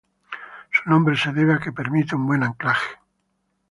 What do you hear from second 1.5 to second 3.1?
a que permite un buen anclaje.